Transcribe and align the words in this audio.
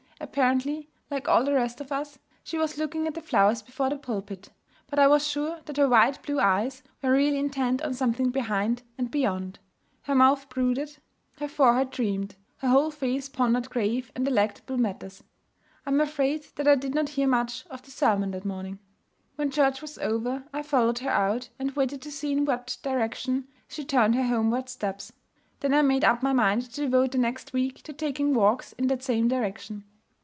Apparently, 0.23 0.87
like 1.09 1.27
all 1.27 1.43
the 1.43 1.53
rest 1.55 1.81
of 1.81 1.91
us, 1.91 2.19
she 2.43 2.55
was 2.59 2.77
looking 2.77 3.07
at 3.07 3.15
the 3.15 3.23
flowers 3.23 3.63
before 3.63 3.89
the 3.89 3.97
pulpit; 3.97 4.51
but 4.85 4.99
I 4.99 5.07
was 5.07 5.25
sure 5.27 5.59
that 5.65 5.77
her 5.77 5.89
wide 5.89 6.21
blue 6.21 6.39
eyes 6.39 6.83
were 7.01 7.11
really 7.11 7.39
intent 7.39 7.81
on 7.81 7.95
something 7.95 8.29
behind 8.29 8.83
and 8.99 9.09
beyond. 9.09 9.57
Her 10.03 10.13
mouth 10.13 10.47
brooded, 10.47 10.95
her 11.39 11.47
forehead 11.47 11.89
dreamed, 11.89 12.35
her 12.57 12.67
whole 12.67 12.91
face 12.91 13.27
pondered 13.29 13.71
grave 13.71 14.11
and 14.13 14.23
delectable 14.23 14.77
matters. 14.77 15.23
I 15.87 15.89
am 15.89 15.99
afraid 15.99 16.43
that 16.55 16.67
I 16.67 16.75
did 16.75 16.93
not 16.93 17.09
hear 17.09 17.27
much 17.27 17.65
of 17.71 17.81
the 17.81 17.89
sermon 17.89 18.29
that 18.31 18.45
morning. 18.45 18.77
When 19.37 19.49
church 19.49 19.81
was 19.81 19.97
over, 19.97 20.43
I 20.53 20.61
followed 20.61 20.99
her 20.99 21.09
out, 21.09 21.49
and 21.57 21.71
waited 21.75 21.99
to 22.03 22.11
see 22.11 22.31
in 22.31 22.45
what 22.45 22.77
direction 22.83 23.47
she 23.67 23.83
turned 23.83 24.13
her 24.13 24.25
homeward 24.27 24.69
steps. 24.69 25.13
Then 25.61 25.73
I 25.73 25.81
made 25.81 26.05
up 26.05 26.21
my 26.21 26.31
mind 26.31 26.71
to 26.71 26.81
devote 26.81 27.11
the 27.11 27.17
next 27.17 27.53
week 27.53 27.81
to 27.83 27.91
taking 27.91 28.35
walks 28.35 28.71
in 28.73 28.85
that 28.89 29.01
same 29.01 29.27
direction. 29.27 29.85